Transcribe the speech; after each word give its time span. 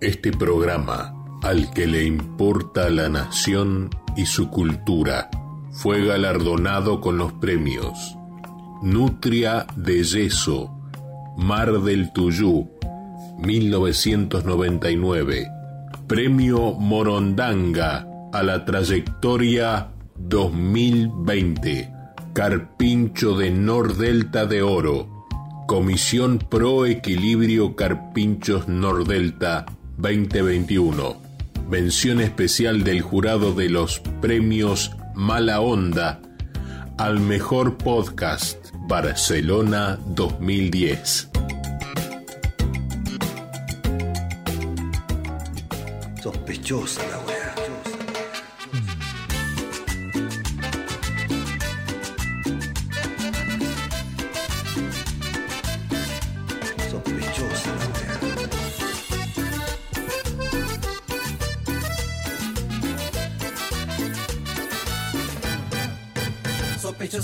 Este 0.00 0.32
programa, 0.32 1.14
al 1.42 1.70
que 1.74 1.86
le 1.86 2.04
importa 2.04 2.88
la 2.88 3.10
nación 3.10 3.90
y 4.16 4.24
su 4.24 4.48
cultura, 4.48 5.28
fue 5.72 6.06
galardonado 6.06 7.02
con 7.02 7.18
los 7.18 7.34
premios 7.34 8.16
Nutria 8.80 9.66
de 9.76 10.02
Yeso, 10.02 10.74
Mar 11.36 11.82
del 11.82 12.14
Tuyú, 12.14 12.70
1999, 13.40 15.48
Premio 16.06 16.72
Morondanga 16.72 18.06
a 18.32 18.42
la 18.42 18.64
trayectoria 18.64 19.90
2020, 20.16 21.92
Carpincho 22.32 23.36
de 23.36 23.50
Nordelta 23.50 24.46
de 24.46 24.62
Oro, 24.62 25.26
Comisión 25.66 26.38
Pro 26.38 26.86
Equilibrio 26.86 27.76
Carpinchos 27.76 28.66
Nordelta 28.66 29.66
2021. 30.00 31.20
Mención 31.68 32.20
especial 32.20 32.84
del 32.84 33.02
jurado 33.02 33.52
de 33.52 33.68
los 33.68 34.00
premios 34.20 34.92
Mala 35.14 35.60
Onda 35.60 36.20
al 36.96 37.20
mejor 37.20 37.76
podcast 37.76 38.58
Barcelona 38.88 39.98
2010. 40.06 41.28
Sospechosa 46.22 47.19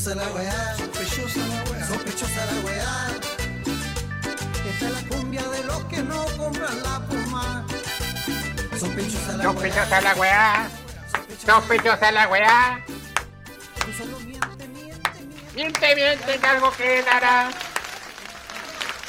Sospechosa 0.07 0.25
la 0.25 0.39
weá, 0.39 0.77
sospechosa 0.77 1.47
la 1.49 1.65
weá, 1.65 1.85
sospechosa 1.85 2.47
la 2.47 2.61
weá. 2.65 3.09
Esta 4.71 4.87
es 4.87 4.93
la 4.93 5.09
cumbia 5.09 5.43
de 5.43 5.65
los 5.65 5.85
que 5.87 5.97
no 5.97 6.25
compran 6.39 6.83
la 6.85 7.01
puma. 7.09 7.67
Sospechosa 8.79 9.37
la 9.37 9.43
Sospechosa 9.43 10.01
la 10.03 10.15
weá. 10.15 10.69
Sospechosa 11.45 12.13
la 12.13 12.29
weá. 12.29 12.85
Miente, 14.25 14.69
miente. 14.69 15.25
Miente, 15.57 15.97
miente, 15.97 16.39
que 16.39 16.47
algo 16.47 16.71
quedará. 16.71 17.51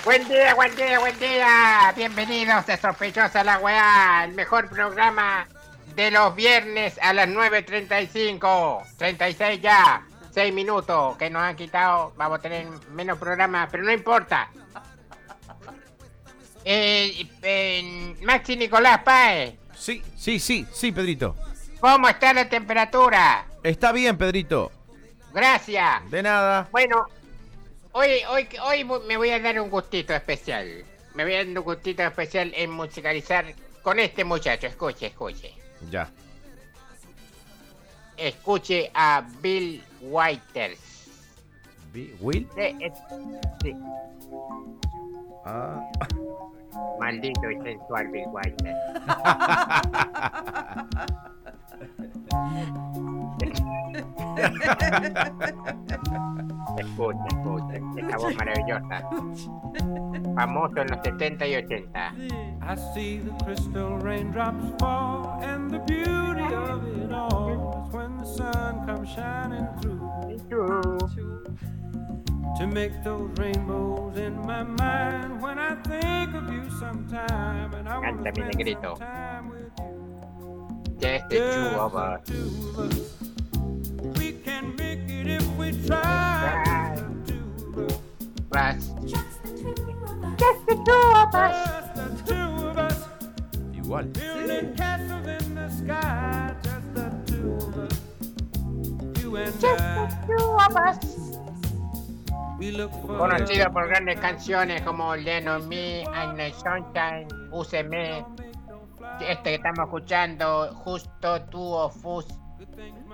Buen 0.03 0.27
día, 0.27 0.55
buen 0.55 0.75
día, 0.75 0.97
buen 0.97 1.19
día. 1.19 1.93
Bienvenidos 1.95 2.67
a 2.69 2.75
Sospechosa 2.75 3.43
la 3.43 3.59
weá, 3.59 4.23
el 4.23 4.33
mejor 4.33 4.67
programa 4.67 5.47
de 5.95 6.09
los 6.09 6.33
viernes 6.33 6.97
a 7.03 7.13
las 7.13 7.29
9.35. 7.29 8.97
36 8.97 9.61
ya. 9.61 10.06
6 10.37 10.53
minutos 10.53 11.17
que 11.17 11.31
nos 11.31 11.41
han 11.41 11.55
quitado. 11.55 12.13
Vamos 12.15 12.37
a 12.37 12.41
tener 12.43 12.67
menos 12.91 13.17
programas, 13.17 13.69
pero 13.71 13.83
no 13.83 13.91
importa. 13.91 14.51
Eh, 16.69 17.25
eh, 17.43 18.13
Maxi 18.23 18.57
Nicolás 18.57 18.99
Páez, 19.01 19.55
Sí, 19.73 20.03
sí, 20.17 20.37
sí, 20.37 20.67
sí, 20.69 20.91
Pedrito. 20.91 21.33
¿cómo 21.79 22.09
está 22.09 22.33
la 22.33 22.49
temperatura? 22.49 23.45
Está 23.63 23.93
bien, 23.93 24.17
Pedrito. 24.17 24.69
Gracias. 25.33 26.11
De 26.11 26.21
nada. 26.21 26.67
Bueno, 26.69 27.05
hoy, 27.93 28.09
hoy, 28.29 28.49
hoy 28.63 28.83
me 29.07 29.15
voy 29.15 29.29
a 29.29 29.39
dar 29.39 29.61
un 29.61 29.69
gustito 29.69 30.13
especial. 30.13 30.83
Me 31.13 31.23
voy 31.23 31.35
a 31.35 31.37
dar 31.37 31.47
un 31.47 31.63
gustito 31.63 32.03
especial 32.03 32.51
en 32.53 32.69
musicalizar 32.71 33.45
con 33.81 33.97
este 33.99 34.25
muchacho. 34.25 34.67
Escuche, 34.67 35.05
escuche. 35.07 35.53
Ya. 35.89 36.11
Escuche 38.17 38.89
a 38.93 39.23
Bill 39.41 39.81
Whiters. 40.01 40.79
¿Will? 42.19 42.47
Sí, 42.55 42.75
es- 42.81 42.93
sí, 43.63 43.73
Ah. 45.45 45.79
maldito 46.99 47.49
y 47.49 47.55
sensual 47.61 48.07
Bill 48.09 48.27
Whiters. 48.27 48.75
Escucha, 56.77 57.25
escucha, 57.31 57.73
esta 57.97 58.17
voz 58.17 58.35
maravillosa. 58.35 59.09
Famoso 60.35 60.77
en 60.81 60.87
los 60.89 60.99
70 61.03 61.47
y 61.47 61.55
80. 61.55 62.13
I 62.61 62.75
see 62.93 63.17
the 63.19 63.31
crystal 63.45 63.97
raindrops 63.99 64.73
fall, 64.79 65.39
and 65.41 65.71
the 65.71 65.79
beauty 65.79 66.53
of 66.53 66.85
it 66.85 67.11
all 67.11 67.66
sun 68.35 68.85
comes 68.85 69.09
shining 69.09 69.67
through 69.81 70.99
to 72.57 72.67
make 72.67 72.91
those 73.03 73.29
rainbows 73.37 74.17
in 74.17 74.35
my 74.45 74.63
mind. 74.63 75.41
When 75.41 75.57
I 75.59 75.75
think 75.83 76.33
of 76.35 76.51
you 76.51 76.69
sometime, 76.79 77.73
and 77.73 77.87
I 77.87 77.97
want 77.99 78.17
to 78.17 78.23
mi 78.23 78.31
spend 78.31 78.57
negrito. 78.57 78.95
some 78.95 79.07
time 79.07 79.49
with 79.49 79.71
you. 79.79 80.97
Just 80.99 81.29
the 81.29 81.37
two 81.37 81.77
of 81.79 81.95
us. 81.95 82.21
Just 82.27 82.27
the 82.27 82.33
two 82.33 82.79
of 82.79 82.91
us. 82.91 84.17
We 84.19 84.31
can 84.33 84.75
make 84.75 85.09
it 85.09 85.27
if 85.27 85.47
we 85.57 85.71
try. 85.87 86.95
Just 86.95 87.45
the 87.47 87.55
two 87.75 87.77
of 87.77 87.91
us. 87.91 88.01
Vas. 88.51 88.91
Just 89.11 89.45
the 90.65 90.75
two 92.25 92.67
of 92.67 92.77
us. 92.77 93.05
Igual. 93.73 94.13
Building 94.13 94.75
castles 94.75 95.27
in 95.27 95.55
the 95.55 95.69
sky, 95.69 96.55
Conocido 103.05 103.71
por 103.71 103.87
grandes 103.87 104.19
canciones 104.19 104.81
como 104.81 105.15
Leno 105.15 105.55
on 105.57 105.69
Me, 105.69 106.01
I'm 106.03 106.35
Night 106.35 106.55
Sunshine, 106.55 107.27
Úseme, 107.51 108.25
este 109.21 109.43
que 109.43 109.55
estamos 109.55 109.85
escuchando, 109.85 110.73
Justo 110.73 111.41
Tú 111.43 111.61
o 111.61 111.89
Fus, 111.89 112.25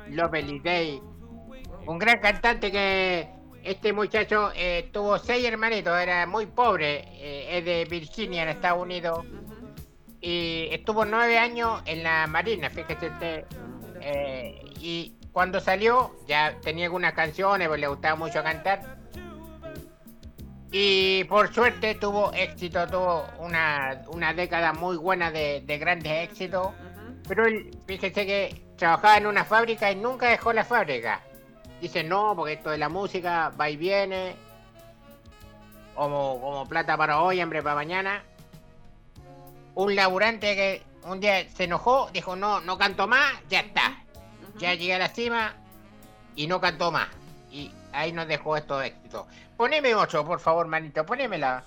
Lovely 0.09 0.59
Day. 0.59 1.01
Un 1.85 2.00
gran 2.00 2.19
cantante 2.19 2.72
que 2.72 3.29
este 3.63 3.91
muchacho 3.91 4.51
eh, 4.56 4.89
tuvo 4.94 5.17
seis 5.17 5.45
hermanitos, 5.45 6.00
era 6.00 6.25
muy 6.25 6.45
pobre, 6.45 7.03
eh, 7.12 7.57
es 7.57 7.66
de 7.66 7.85
Virginia 7.85 8.44
en 8.44 8.50
Estados 8.50 8.81
Unidos. 8.81 9.25
Y 10.22 10.69
estuvo 10.72 11.03
nueve 11.03 11.38
años 11.38 11.81
en 11.85 12.03
la 12.03 12.28
Marina, 12.28 12.69
fíjese 12.69 13.07
usted. 13.09 13.45
eh, 14.00 14.63
y 14.79 15.16
cuando 15.33 15.59
salió, 15.59 16.16
ya 16.27 16.55
tenía 16.61 16.85
algunas 16.85 17.13
canciones, 17.13 17.67
pues 17.67 17.81
le 17.81 17.88
gustaba 17.88 18.16
mucho 18.16 18.44
cantar. 18.44 18.97
Y 20.71 21.23
por 21.25 21.53
suerte 21.53 21.95
tuvo 21.95 22.31
éxito, 22.33 22.88
tuvo 22.88 23.25
una, 23.39 24.03
una 24.07 24.33
década 24.33 24.73
muy 24.73 24.95
buena 24.95 25.31
de, 25.31 25.61
de 25.66 25.77
grandes 25.79 26.29
éxitos. 26.29 26.69
Pero 27.27 27.47
él, 27.47 27.75
fíjese 27.88 28.25
que 28.25 28.63
trabajaba 28.77 29.17
en 29.17 29.25
una 29.25 29.44
fábrica 29.44 29.91
y 29.91 29.95
nunca 29.95 30.29
dejó 30.29 30.53
la 30.53 30.63
fábrica. 30.63 31.21
Dice, 31.81 32.03
no, 32.03 32.35
porque 32.35 32.53
esto 32.53 32.69
de 32.69 32.77
la 32.77 32.89
música 32.89 33.51
va 33.59 33.69
y 33.69 33.77
viene. 33.77 34.35
Como, 35.95 36.39
como 36.41 36.67
plata 36.67 36.95
para 36.95 37.21
hoy, 37.21 37.39
hambre 37.39 37.63
para 37.63 37.75
mañana. 37.75 38.23
Un 39.75 39.95
laburante 39.95 40.55
que 40.55 40.83
un 41.05 41.19
día 41.19 41.50
se 41.50 41.63
enojó, 41.65 42.09
dijo, 42.13 42.35
no, 42.35 42.61
no 42.61 42.77
canto 42.77 43.07
más, 43.07 43.33
ya 43.50 43.61
está. 43.61 44.02
Ya 44.57 44.73
llegué 44.75 44.95
a 44.95 44.99
la 44.99 45.09
cima 45.09 45.53
y 46.35 46.47
no 46.47 46.59
cantó 46.61 46.91
más. 46.91 47.09
Y 47.51 47.71
ahí 47.91 48.11
nos 48.11 48.27
dejó 48.27 48.57
estos 48.57 48.83
éxitos. 48.83 49.25
Poneme 49.57 49.94
otro, 49.95 50.25
por 50.25 50.39
favor, 50.39 50.67
manito, 50.67 51.05
ponémela. 51.05 51.63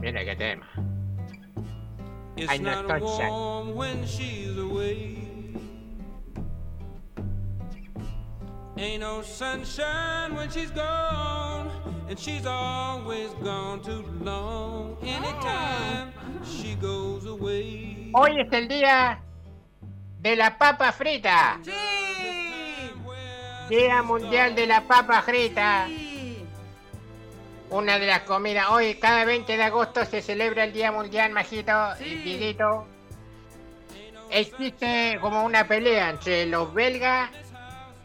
Mira 0.00 0.24
qué 0.24 0.36
tema. 0.36 0.66
I 2.38 2.58
not 2.58 2.86
sunshine. 2.86 3.74
when 3.74 4.06
she's 4.06 4.58
away. 4.58 5.26
Ain't 8.76 9.00
no 9.00 9.22
sunshine 9.22 10.34
when 10.34 10.50
she's 10.50 10.70
gone, 10.70 11.70
and 12.10 12.18
she's 12.18 12.44
always 12.44 13.30
gone 13.42 13.80
too 13.80 14.04
long. 14.20 14.98
Anytime 15.00 16.12
she 16.44 16.74
goes 16.74 17.24
away. 17.24 18.10
Hoy 18.12 18.38
es 18.38 18.52
el 18.52 18.68
día 18.68 19.22
de 20.18 20.36
la 20.36 20.58
papa 20.58 20.92
frita. 20.92 21.58
Día 23.68 24.02
Mundial 24.02 24.54
de 24.54 24.66
la 24.66 24.82
Papa 24.82 25.22
Frita. 25.22 25.88
Una 27.70 27.98
de 27.98 28.06
las 28.06 28.20
comidas. 28.20 28.66
Hoy, 28.70 28.94
cada 28.94 29.24
20 29.24 29.56
de 29.56 29.62
agosto, 29.64 30.04
se 30.04 30.22
celebra 30.22 30.62
el 30.64 30.72
Día 30.72 30.92
Mundial, 30.92 31.32
Majito 31.32 31.72
y 31.98 32.14
Dieguito. 32.14 32.86
Existe 34.30 35.18
como 35.20 35.44
una 35.44 35.66
pelea 35.66 36.10
entre 36.10 36.46
los 36.46 36.72
belgas 36.72 37.30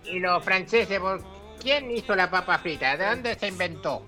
y 0.04 0.20
los 0.20 0.44
franceses 0.44 1.00
por 1.00 1.22
quién 1.62 1.92
hizo 1.92 2.16
la 2.16 2.32
papa 2.32 2.58
frita, 2.58 2.98
de 2.98 3.06
dónde 3.06 3.36
se 3.36 3.48
inventó. 3.48 4.04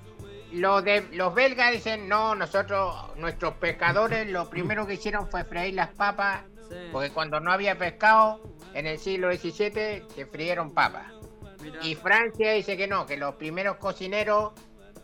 Los 0.54 0.84
de 0.84 1.02
los 1.14 1.34
belgas 1.34 1.72
dicen, 1.72 2.08
no, 2.08 2.36
nosotros, 2.36 2.96
nuestros 3.18 3.56
pescadores, 3.56 4.30
lo 4.30 4.50
primero 4.50 4.86
que 4.86 4.94
hicieron 4.94 5.28
fue 5.30 5.44
freír 5.44 5.74
las 5.74 5.90
papas, 5.90 6.44
porque 6.92 7.10
cuando 7.10 7.40
no 7.40 7.52
había 7.52 7.78
pescado, 7.78 8.42
en 8.74 8.88
el 8.88 8.98
siglo 9.00 9.32
XVII 9.32 10.04
se 10.14 10.26
frieron 10.32 10.74
papas. 10.74 11.12
Y 11.82 11.96
Francia 11.96 12.52
dice 12.54 12.76
que 12.78 12.88
no, 12.88 13.06
que 13.06 13.18
los 13.18 13.36
primeros 13.36 13.78
cocineros 13.78 14.54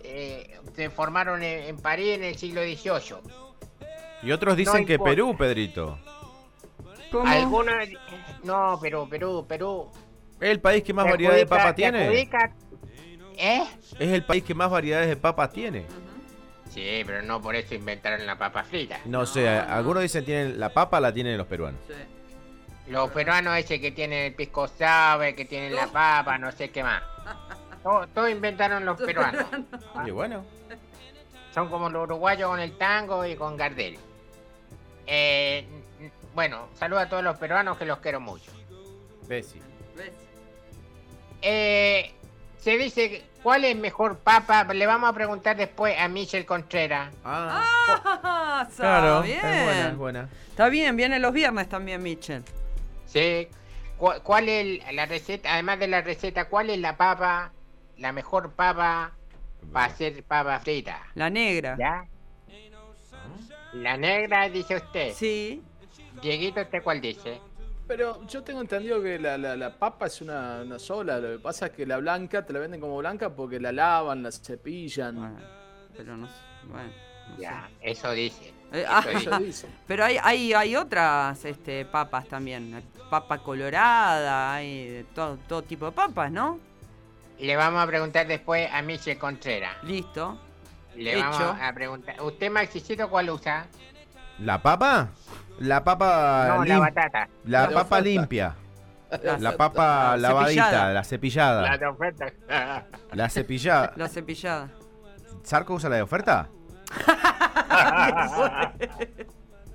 eh, 0.03 0.59
se 0.75 0.89
formaron 0.89 1.41
en, 1.43 1.63
en 1.65 1.77
París 1.77 2.15
en 2.15 2.23
el 2.23 2.35
siglo 2.35 2.61
XVIII. 2.61 3.17
Y 4.23 4.31
otros 4.31 4.55
dicen 4.55 4.85
que. 4.85 4.99
Perú, 4.99 5.35
Pedrito. 5.37 5.97
¿Cómo? 7.11 7.27
Algunos... 7.27 7.75
No, 8.43 8.77
pero 8.81 9.07
Perú, 9.09 9.45
Perú... 9.47 9.89
¿Es 10.39 10.49
el 10.49 10.61
país 10.61 10.83
que 10.83 10.93
más 10.93 11.05
variedad 11.09 11.33
de 11.33 11.45
papa 11.45 11.73
tiene? 11.73 12.07
adjudica- 12.07 12.53
¿Eh? 13.39 13.63
Es 13.97 14.09
el 14.09 14.23
país 14.23 14.43
que 14.43 14.53
más 14.53 14.69
variedades 14.69 15.07
de 15.07 15.15
papa 15.15 15.49
tiene. 15.49 15.85
Sí, 16.69 17.03
pero 17.05 17.21
no 17.21 17.41
por 17.41 17.55
eso 17.55 17.73
inventaron 17.73 18.25
la 18.25 18.37
papa 18.37 18.63
frita. 18.63 18.99
No 19.05 19.25
sé, 19.25 19.45
no. 19.45 19.73
algunos 19.73 20.03
dicen 20.03 20.25
tienen 20.25 20.59
la 20.59 20.69
papa 20.69 20.99
la 20.99 21.13
tienen 21.13 21.37
los 21.37 21.47
peruanos. 21.47 21.79
Sí. 21.87 22.91
Los 22.91 23.09
peruanos 23.11 23.57
ese 23.57 23.79
que 23.79 23.91
tienen 23.91 24.25
el 24.25 24.33
pisco 24.35 24.67
sour, 24.67 25.33
que 25.35 25.45
tienen 25.45 25.73
la 25.73 25.87
papa, 25.87 26.37
no 26.37 26.51
sé 26.51 26.69
qué 26.69 26.83
más. 26.83 27.01
Todo, 27.83 28.05
todo 28.07 28.27
inventaron 28.27 28.83
los 28.83 28.99
peruanos. 28.99 29.45
Oye, 29.95 30.11
bueno. 30.11 30.43
Son 31.53 31.69
como 31.69 31.89
los 31.89 32.03
uruguayos 32.03 32.49
con 32.49 32.59
el 32.59 32.77
tango 32.77 33.25
y 33.25 33.37
con 33.37 33.55
Gardel. 33.55 33.97
Eh, 35.07 35.65
bueno, 36.35 36.67
saludo 36.75 36.99
a 36.99 37.07
todos 37.07 37.23
los 37.23 37.37
peruanos 37.37 37.77
que 37.77 37.85
los 37.85 37.99
quiero 37.99 38.19
mucho. 38.19 38.51
Bessie. 39.29 39.61
Eh, 41.41 42.13
se 42.59 42.77
dice, 42.77 43.09
que- 43.09 43.23
¿cuál 43.41 43.65
es 43.65 43.75
mejor 43.75 44.19
papa? 44.19 44.63
Le 44.73 44.85
vamos 44.85 45.09
a 45.09 45.13
preguntar 45.13 45.55
después 45.55 45.97
a 45.99 46.07
Michel 46.07 46.45
Contreras. 46.45 47.13
Ah, 47.23 47.63
Ah, 48.03 48.67
está 48.69 48.83
claro. 48.83 49.21
bien. 49.21 49.37
Es 49.45 49.63
buena, 49.65 49.87
es 49.89 49.97
buena. 49.97 50.29
Está 50.49 50.69
bien, 50.69 50.95
viene 50.95 51.19
los 51.19 51.33
viernes 51.33 51.67
también, 51.69 52.03
Mitchell. 52.03 52.43
Sí. 53.05 53.47
¿Cu- 53.97 54.21
¿Cuál 54.23 54.47
es 54.49 54.93
la 54.93 55.05
receta? 55.05 55.53
Además 55.53 55.79
de 55.79 55.87
la 55.87 56.01
receta, 56.01 56.45
¿cuál 56.49 56.69
es 56.69 56.79
la 56.79 56.95
papa, 56.97 57.51
la 57.97 58.11
mejor 58.11 58.51
papa 58.53 59.11
para 59.73 59.85
hacer 59.87 60.23
papa 60.23 60.59
frita? 60.59 61.01
La 61.15 61.29
negra. 61.29 61.75
¿Ya? 61.77 62.05
La 63.73 63.97
negra, 63.97 64.49
dice 64.49 64.75
usted. 64.77 65.13
Sí. 65.13 65.61
Dieguito, 66.21 66.61
¿usted 66.61 66.81
cuál 66.83 67.01
dice? 67.01 67.39
Pero 67.89 68.23
yo 68.27 68.43
tengo 68.43 68.61
entendido 68.61 69.01
que 69.01 69.17
la, 69.17 69.35
la- 69.35 69.55
la 69.55 69.73
papa 69.75 70.05
es 70.05 70.21
una, 70.21 70.61
una 70.63 70.77
sola. 70.77 71.17
Lo 71.17 71.29
que 71.37 71.39
pasa 71.39 71.65
es 71.65 71.71
que 71.71 71.87
la 71.87 71.97
blanca 71.97 72.45
te 72.45 72.53
la 72.53 72.59
venden 72.59 72.79
como 72.79 72.95
blanca 72.97 73.31
porque 73.31 73.59
la 73.59 73.71
lavan, 73.71 74.21
la 74.21 74.31
cepillan. 74.31 75.15
Bueno, 75.15 75.39
pero 75.97 76.15
no 76.15 76.27
sé. 76.27 76.33
Bueno, 76.67 76.87
no 77.29 77.35
sé. 77.35 77.41
Ya, 77.41 77.67
eso 77.81 78.11
dice. 78.11 78.53
Eh, 78.71 78.81
Eso 78.83 78.87
ah, 78.91 79.01
dice. 79.07 79.17
Eso 79.29 79.39
dicen. 79.39 79.75
pero 79.87 80.05
hay, 80.05 80.17
hay, 80.21 80.53
hay 80.53 80.75
otras 80.75 81.43
este, 81.45 81.83
papas 81.85 82.27
también. 82.27 82.71
Hay 82.75 82.83
Papa 83.09 83.39
colorada, 83.39 84.53
hay 84.53 85.03
todo, 85.15 85.37
todo 85.47 85.63
tipo 85.63 85.87
de 85.87 85.91
papas, 85.91 86.31
¿no? 86.31 86.59
Le 87.39 87.55
vamos 87.55 87.81
a 87.83 87.87
preguntar 87.87 88.27
después 88.27 88.69
a 88.71 88.83
Michel 88.83 89.17
Contreras. 89.17 89.83
Listo. 89.83 90.39
Le 90.95 91.13
Hecho. 91.17 91.21
vamos 91.27 91.57
a 91.59 91.73
preguntar. 91.73 92.21
¿Usted, 92.21 92.51
Maxicito, 92.51 93.09
cuál 93.09 93.31
usa? 93.31 93.65
¿La 94.37 94.61
papa? 94.61 95.09
La 95.59 95.83
papa 95.83 96.45
no, 96.49 96.65
la 96.65 96.75
lim- 96.75 96.79
batata. 96.79 97.27
la 97.45 97.61
La 97.61 97.67
de 97.67 97.73
papa 97.73 97.95
oferta. 97.97 98.01
limpia. 98.09 98.55
La, 99.23 99.37
La 99.39 99.57
papa 99.57 100.11
La 100.11 100.17
lavadita, 100.17 100.63
cepillada. 100.65 100.93
la 100.93 101.03
cepillada. 101.03 101.61
La 101.63 101.77
de 101.77 101.85
oferta. 101.87 102.25
La 103.13 103.29
cepillada. 103.29 103.91
la 103.95 104.07
cepillada. 104.07 104.69
¿Sarco 105.43 105.73
usa 105.73 105.89
la 105.89 105.95
de 105.97 106.01
oferta? 106.03 106.47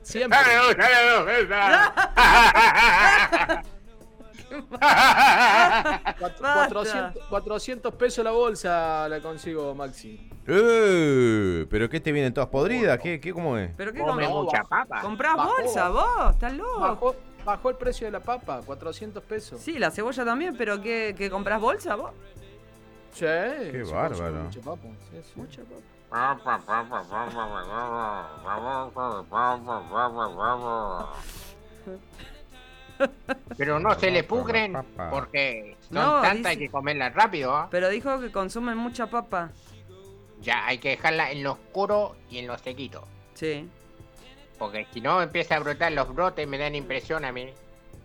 Siempre. 0.03 0.39
400, 6.19 7.25
400 7.29 7.95
pesos 7.95 8.25
la 8.25 8.31
bolsa 8.31 9.09
la 9.09 9.21
consigo, 9.21 9.75
Maxi. 9.75 10.31
Eh, 10.47 11.67
¿Pero 11.71 11.89
qué 11.89 12.01
te 12.01 12.12
vienen 12.12 12.35
todas 12.35 12.49
podridas? 12.49 12.99
¿Qué, 12.99 13.21
qué, 13.21 13.33
cómo 13.33 13.56
es? 13.59 13.71
¿Pero 13.77 13.93
qué 13.93 14.03
mucha 14.03 14.62
papa. 14.65 15.01
¿Comprás 15.01 15.37
Bajó. 15.37 15.53
bolsa 15.59 15.89
vos? 15.89 16.31
¿Estás 16.31 16.53
loco? 16.53 16.81
Bajó, 16.81 17.17
bajó 17.45 17.71
el 17.71 17.77
precio 17.77 18.06
de 18.06 18.11
la 18.11 18.21
papa, 18.21 18.61
400 18.65 19.23
pesos. 19.25 19.61
Sí, 19.61 19.79
la 19.79 19.91
cebolla 19.91 20.25
también, 20.25 20.57
pero 20.57 20.81
¿qué, 20.81 21.15
qué 21.17 21.31
comprás 21.31 21.61
bolsa 21.61 21.95
vos? 21.97 22.11
Sí, 23.12 23.25
consume 23.25 23.85
bárbaro. 23.93 24.43
mucha 24.45 24.61
papa, 24.61 24.89
sí, 25.11 25.21
sí. 25.23 25.33
Mucha 25.37 25.62
papa. 25.62 25.81
Pero 33.56 33.79
no 33.81 33.94
se 33.99 34.11
le 34.11 34.25
pudren 34.25 34.73
Papa. 34.73 35.11
porque 35.11 35.76
son 35.88 35.94
No, 35.94 36.23
tantas, 36.23 36.46
hay 36.50 36.56
dice- 36.56 36.67
que 36.67 36.70
comerlas 36.73 37.14
rápido. 37.14 37.56
¿ah? 37.56 37.69
Pero 37.70 37.88
dijo 37.88 38.20
que 38.20 38.31
consumen 38.31 38.76
mucha 38.76 39.06
papa. 39.06 39.50
Ya, 40.41 40.67
hay 40.67 40.79
que 40.79 40.91
dejarla 40.91 41.31
en 41.31 41.43
lo 41.43 41.52
oscuro 41.52 42.17
y 42.31 42.38
en 42.38 42.46
lo 42.46 42.58
sequito. 42.58 43.06
Sí. 43.35 43.69
Porque 44.58 44.87
si 44.93 45.00
no 45.00 45.20
empieza 45.23 45.56
a 45.56 45.58
brotar 45.61 45.93
los 45.93 46.14
brotes, 46.14 46.46
me 46.46 46.58
dan 46.58 46.75
impresión 46.75 47.25
a 47.25 47.32
mí 47.32 47.52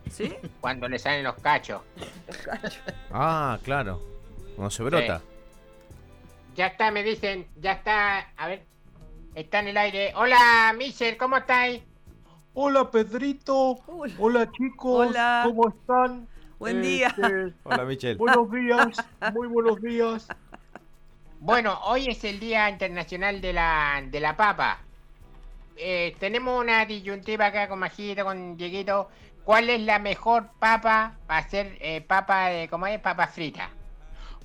¿Sí? 0.09 0.33
cuando 0.61 0.87
le 0.87 0.97
salen 0.99 1.23
los 1.23 1.35
cachos. 1.35 1.81
Ah, 3.11 3.59
claro. 3.63 4.01
Cuando 4.55 4.69
se 4.71 4.83
brota. 4.83 5.21
Ya 6.55 6.67
está, 6.67 6.91
me 6.91 7.03
dicen, 7.03 7.47
ya 7.57 7.73
está. 7.73 8.19
A 8.37 8.47
ver, 8.47 8.65
está 9.35 9.59
en 9.59 9.67
el 9.69 9.77
aire. 9.77 10.13
Hola, 10.15 10.73
Michel, 10.77 11.15
¿cómo 11.17 11.37
estáis? 11.37 11.81
Hola 12.53 12.89
Pedrito, 12.91 13.79
Hola. 13.87 14.13
hola 14.17 14.51
chicos, 14.51 15.07
Hola. 15.09 15.43
¿cómo 15.45 15.69
están? 15.69 16.27
Buen 16.57 16.81
día. 16.81 17.07
Este, 17.07 17.53
Hola, 17.63 17.85
Michelle. 17.85 18.15
buenos 18.15 18.51
días, 18.51 19.07
muy 19.33 19.47
buenos 19.47 19.81
días. 19.81 20.27
Bueno, 21.39 21.79
hoy 21.85 22.07
es 22.09 22.23
el 22.25 22.39
Día 22.39 22.69
Internacional 22.69 23.39
de 23.39 23.53
la, 23.53 24.03
de 24.05 24.19
la 24.19 24.35
Papa. 24.35 24.79
Eh, 25.77 26.15
tenemos 26.19 26.59
una 26.61 26.85
disyuntiva 26.85 27.45
acá 27.45 27.69
con 27.69 27.79
Majito, 27.79 28.25
con 28.25 28.57
Dieguito. 28.57 29.07
¿Cuál 29.45 29.69
es 29.69 29.79
la 29.81 29.99
mejor 29.99 30.49
papa 30.59 31.13
para 31.25 31.39
hacer 31.39 31.77
eh, 31.79 32.01
papa 32.01 32.47
de, 32.49 32.67
¿cómo 32.67 32.87
es? 32.87 32.99
Papa 32.99 33.27
frita. 33.27 33.69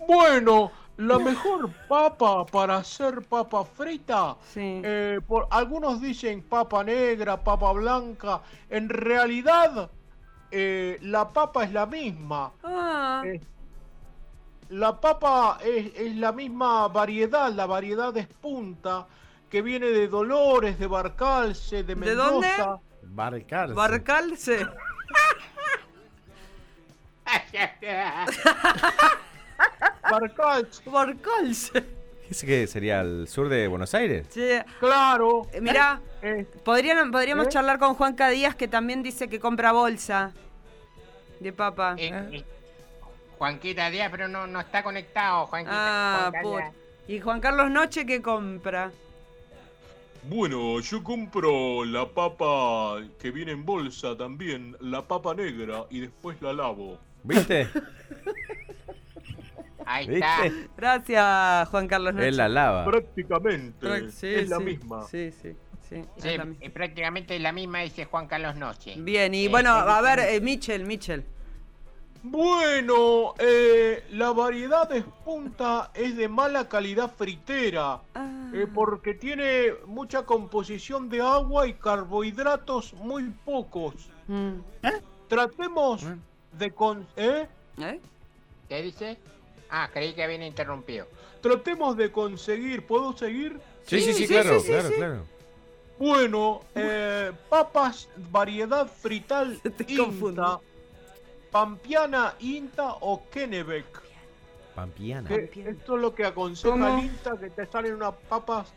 Bueno, 0.07 0.71
la 0.97 1.19
mejor 1.19 1.71
papa 1.89 2.47
para 2.47 2.77
hacer 2.77 3.23
papa 3.23 3.65
frita, 3.65 4.37
Sí. 4.53 4.81
eh, 4.85 5.21
por, 5.27 5.47
algunos 5.51 6.01
dicen 6.01 6.43
papa 6.43 6.85
negra, 6.85 7.37
papa 7.43 7.73
blanca, 7.73 8.41
en 8.71 8.89
realidad 8.89 9.91
eh, 10.51 10.99
la 11.03 11.29
papa 11.29 11.65
es 11.65 11.73
la 11.73 11.87
misma. 11.87 12.53
Ah, 12.63 13.23
Eh, 13.27 13.41
La 14.71 14.99
papa 14.99 15.59
es, 15.63 15.93
es 15.95 16.17
la 16.17 16.33
misma 16.33 16.89
variedad, 16.89 17.53
la 17.53 17.67
variedad 17.67 18.17
es 18.17 18.27
punta, 18.27 19.07
que 19.51 19.61
viene 19.63 19.87
de 19.87 20.09
Dolores, 20.09 20.79
de 20.79 20.87
Barcalce, 20.87 21.83
de 21.85 21.95
¿De 21.95 22.15
dónde? 22.15 22.49
Mendoza. 22.49 22.81
Barcarse. 23.03 23.75
Barcalce. 23.75 24.67
Barcalce, 30.21 30.91
Barcalce. 30.91 31.85
¿Ese 32.31 32.47
qué 32.47 32.67
sería 32.67 33.01
el 33.03 33.29
sur 33.29 33.49
de 33.49 33.69
Buenos 33.69 33.95
Aires? 33.95 34.27
Sí. 34.31 34.49
claro. 34.81 35.47
Eh, 35.53 35.61
Mirá, 35.61 36.01
Eh, 36.23 36.47
podrían, 36.65 37.11
podríamos 37.11 37.47
¿Eh? 37.47 37.51
charlar 37.51 37.79
con 37.79 37.95
Juanca 37.95 38.29
Díaz, 38.31 38.55
que 38.55 38.67
también 38.67 39.03
dice 39.03 39.29
que 39.29 39.39
compra 39.39 39.73
bolsa 39.73 40.33
de 41.41 41.53
papa. 41.53 41.97
Eh, 41.99 42.11
eh, 42.33 42.45
Juanquita 43.39 43.91
Díaz, 43.91 44.09
pero 44.11 44.27
no, 44.29 44.47
no 44.47 44.61
está 44.61 44.83
conectado, 44.83 45.47
Juanquita. 45.49 46.27
Ah, 46.29 46.33
Juanca. 46.43 46.73
Y 47.07 47.21
Juan 47.21 47.41
Carlos 47.41 47.71
Noche, 47.71 48.07
¿qué 48.07 48.23
compra? 48.23 48.91
Bueno, 50.27 50.81
yo 50.81 51.05
compro 51.05 51.85
la 51.85 52.09
papa 52.09 53.03
que 53.21 53.31
viene 53.31 53.53
en 53.53 53.67
bolsa 53.67 54.17
también, 54.17 54.75
la 54.81 55.03
papa 55.07 55.35
negra, 55.35 55.85
y 55.91 56.01
después 56.01 56.41
la 56.41 56.55
lavo. 56.55 56.99
¿Viste? 57.23 57.69
Ahí 59.87 60.07
¿Viste? 60.09 60.25
está. 60.47 60.69
Gracias, 60.77 61.69
Juan 61.69 61.89
Carlos 61.89 62.15
Noche. 62.15 62.29
Él 62.29 62.37
la 62.37 62.49
lava. 62.49 62.85
Prácticamente, 62.85 64.11
sí, 64.11 64.27
es 64.29 64.49
la 64.49 64.59
sí, 64.59 64.65
misma. 64.65 65.03
Sí, 65.03 65.31
sí, 65.33 65.55
sí. 65.89 66.03
Sí, 66.19 66.29
es 66.29 66.37
la 66.39 66.45
misma. 66.45 66.65
eh, 66.65 66.71
prácticamente 66.71 67.39
la 67.39 67.53
misma 67.53 67.81
dice 67.81 68.05
Juan 68.07 68.27
Carlos 68.27 68.57
Noche. 68.57 68.95
Bien, 68.99 69.35
y 69.35 69.47
Eh, 69.47 69.49
bueno, 69.49 69.71
a 69.71 70.01
ver, 70.01 70.19
eh, 70.21 70.41
Mitchell, 70.41 70.85
Mitchell. 70.87 71.25
Bueno, 72.27 73.35
eh, 73.39 74.03
la 74.13 74.33
variedad 74.33 74.89
de 74.89 75.03
punta 75.03 75.91
es 75.93 76.17
de 76.17 76.27
mala 76.27 76.67
calidad 76.71 77.13
fritera, 77.15 78.01
Ah, 78.15 78.51
eh, 78.55 78.67
porque 78.73 79.13
tiene 79.13 79.75
mucha 79.87 80.23
composición 80.25 81.11
de 81.11 81.21
agua 81.21 81.67
y 81.67 81.75
carbohidratos 81.75 82.95
muy 82.95 83.25
pocos. 83.45 84.09
mm, 84.29 84.53
Tratemos 85.29 86.07
de 86.53 86.71
con... 86.71 87.07
¿eh? 87.17 87.47
¿eh? 87.79 88.01
¿Qué 88.71 88.83
dice? 88.83 89.19
Ah, 89.77 89.91
creí 89.93 90.13
que 90.15 90.23
habían 90.23 90.45
interrumpido. 90.45 91.09
Tratemos 91.41 91.97
de 91.97 92.13
conseguir, 92.13 92.87
¿puedo 92.87 93.17
seguir? 93.17 93.59
Sí, 93.83 94.01
sí, 94.01 94.13
sí, 94.13 94.27
sí, 94.27 94.29
claro, 94.29 94.61
sí, 94.61 94.67
sí, 94.67 94.73
claro, 94.73 94.89
sí. 94.89 94.95
claro. 94.95 95.27
Bueno, 95.99 96.61
eh, 96.77 97.33
papas, 97.49 98.09
variedad 98.31 98.87
frital 98.87 99.61
Inta. 99.89 100.61
Pampiana 101.51 102.35
Inta 102.39 102.85
o 103.01 103.23
Kennebec. 103.31 103.85
Pampiana. 104.77 105.29
Que 105.29 105.39
Pampiana. 105.41 105.71
esto 105.71 105.97
es 105.97 106.01
lo 106.03 106.15
que 106.15 106.25
aconseja 106.25 106.71
¿Cómo? 106.73 106.99
el 106.99 107.05
Inta, 107.07 107.33
que 107.39 107.51
te 107.51 107.67
salen 107.67 107.95
unas 107.95 108.15
papas. 108.29 108.73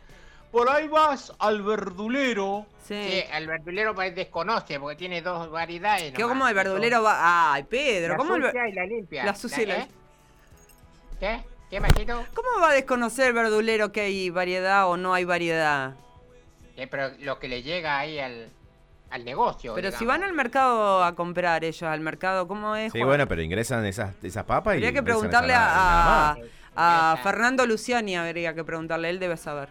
Por 0.50 0.68
ahí 0.68 0.88
vas 0.88 1.32
al 1.38 1.62
verdulero. 1.62 2.66
Sí. 2.84 2.94
Sí, 3.08 3.24
el 3.34 3.46
verdulero 3.46 3.94
pues, 3.94 4.14
desconoce 4.16 4.80
porque 4.80 4.96
tiene 4.96 5.22
dos 5.22 5.48
variedades. 5.50 6.12
¿Qué 6.12 6.22
nomás. 6.22 6.34
como 6.36 6.48
el 6.48 6.54
verdulero 6.54 7.02
va? 7.04 7.52
Ay, 7.52 7.62
Pedro, 7.64 8.14
La 8.14 8.16
¿cómo 8.16 8.34
el 8.36 8.44
sucia 8.46 8.68
y 8.68 8.72
la 8.72 8.84
limpia. 8.86 9.24
La 9.24 9.34
sucia 9.34 9.62
y 9.62 9.66
la- 9.66 9.78
¿eh? 9.78 9.88
¿Qué? 11.20 11.44
¿Qué, 11.70 11.80
Machito? 11.80 12.24
¿Cómo 12.34 12.48
va 12.62 12.70
a 12.70 12.74
desconocer 12.74 13.28
el 13.28 13.32
verdulero 13.34 13.92
que 13.92 14.02
hay 14.02 14.30
variedad 14.30 14.88
o 14.88 14.96
no 14.96 15.12
hay 15.14 15.24
variedad? 15.24 15.94
Eh, 16.76 16.86
pero 16.86 17.10
lo 17.18 17.38
que 17.38 17.48
le 17.48 17.62
llega 17.62 17.98
ahí 17.98 18.18
al, 18.18 18.48
al 19.10 19.24
negocio. 19.24 19.74
Pero 19.74 19.90
si 19.92 20.06
van 20.06 20.22
al 20.22 20.32
mercado 20.32 21.02
a 21.04 21.14
comprar 21.14 21.64
ellos, 21.64 21.82
al 21.82 22.00
mercado, 22.00 22.46
¿cómo 22.48 22.74
es? 22.76 22.92
Sí, 22.92 22.98
Juan? 23.00 23.08
bueno, 23.08 23.26
pero 23.26 23.42
ingresan 23.42 23.84
esas, 23.84 24.14
esas 24.22 24.44
papas 24.44 24.74
y. 24.74 24.76
Habría 24.76 24.92
que 24.92 25.02
preguntarle 25.02 25.52
a, 25.54 26.36
a, 26.76 27.12
a. 27.12 27.16
Fernando 27.18 27.66
Luciani, 27.66 28.16
habría 28.16 28.54
que 28.54 28.64
preguntarle, 28.64 29.10
él 29.10 29.18
debe 29.18 29.36
saber. 29.36 29.68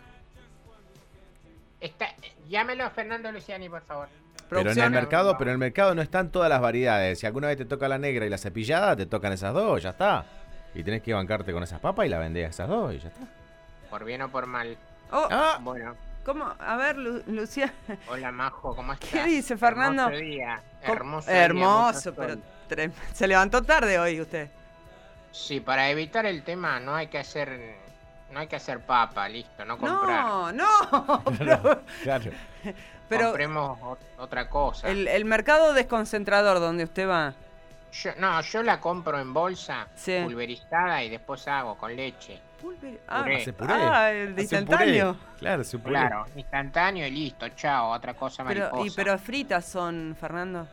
Está- 1.80 2.13
llámelo 2.50 2.84
a 2.86 2.89
Fernando 2.89 3.32
Luciani, 3.32 3.70
por 3.70 3.82
favor. 3.82 4.10
Pero 4.50 4.72
en 4.72 4.80
el 4.80 4.92
mercado, 4.92 5.38
pero 5.38 5.50
en 5.50 5.56
el 5.56 5.58
mercado 5.58 5.94
no 5.94 6.01
están 6.01 6.32
todas 6.32 6.50
las 6.50 6.62
variedades. 6.62 7.20
Si 7.20 7.25
alguna 7.25 7.48
vez 7.48 7.58
te 7.58 7.66
toca 7.66 7.88
la 7.89 7.98
negra 7.98 8.25
y 8.25 8.30
la 8.30 8.38
cepillada, 8.38 8.96
te 8.96 9.06
tocan 9.06 9.34
esas 9.34 9.54
dos, 9.54 9.84
ya 9.84 9.89
está. 9.89 10.25
Y 10.75 10.83
tenés 10.83 11.01
que 11.01 11.13
bancarte 11.13 11.51
con 11.53 11.63
esas 11.63 11.79
papas 11.79 12.05
y 12.05 12.09
la 12.09 12.19
vendés 12.19 12.45
a 12.45 12.50
esas 12.50 12.67
dos 12.69 12.93
y 12.93 13.00
ya 13.00 13.07
está. 13.09 13.21
Por 13.89 14.03
bien 14.05 14.21
o 14.21 14.29
por 14.29 14.45
mal. 14.45 14.77
Oh, 15.12 15.27
Ah, 15.31 15.57
Bueno, 15.62 15.95
¿cómo? 16.25 16.53
A 16.59 16.75
ver, 16.77 16.97
Lu- 16.97 17.24
Luciani. 17.27 17.71
hola 18.09 18.31
Majo, 18.31 18.75
¿cómo 18.75 18.93
estás? 18.93 19.09
¿Qué 19.09 19.24
dice, 19.25 19.57
Fernando? 19.57 20.09
Hermoso. 20.83 21.31
Hermoso, 21.31 22.12
día, 22.12 22.19
pero 22.27 22.41
trem- 22.69 22.91
se 23.13 23.27
levantó 23.27 23.62
tarde 23.63 23.97
hoy 23.97 24.21
usted. 24.21 24.50
Sí, 25.31 25.59
para 25.59 25.89
evitar 25.89 26.25
el 26.25 26.43
tema 26.43 26.79
no 26.79 26.95
hay 26.95 27.07
que 27.07 27.19
hacer 27.19 27.75
no 28.31 28.39
hay 28.41 28.47
que 28.47 28.57
hacer 28.57 28.81
papa, 28.81 29.29
listo, 29.29 29.63
no 29.63 29.77
comprar. 29.77 30.25
No, 30.25 30.51
no, 30.51 31.24
pero, 31.38 31.81
claro. 32.03 32.31
pero 33.07 33.27
Compremos 33.27 33.79
ot- 33.79 33.97
otra 34.17 34.50
cosa. 34.50 34.89
el, 34.89 35.07
el 35.07 35.24
mercado 35.25 35.74
desconcentrador 35.74 36.59
donde 36.59 36.83
usted 36.83 37.07
va. 37.07 37.33
Yo- 37.91 38.12
no, 38.17 38.41
yo 38.41 38.63
la 38.63 38.79
compro 38.79 39.20
en 39.20 39.34
bolsa, 39.34 39.88
Sí. 39.96 40.20
pulverizada 40.24 41.03
y 41.03 41.10
después 41.10 41.48
hago 41.48 41.77
con 41.77 41.96
leche. 41.96 42.39
Pulver- 42.62 43.00
Ah, 43.08 43.22
Puré. 43.24 43.38
Hace 43.41 43.53
puré. 43.53 43.74
ah, 43.74 44.12
el 44.12 44.36
de 44.36 44.41
Hace 44.44 44.56
instantáneo. 44.58 45.13
puré. 45.13 45.38
Claro, 45.39 45.63
su 45.63 45.79
puré. 45.79 45.91
Claro, 45.94 46.25
instantáneo 46.36 47.06
y 47.08 47.12
listo, 47.12 47.48
chao, 47.50 47.91
otra 47.91 48.13
cosa 48.15 48.44
Pero, 48.44 48.62
mariposa. 48.72 48.88
y, 48.88 48.96
pero 48.96 49.17
fritas 49.20 49.65
son, 49.65 50.15
Fernando. 50.20 50.67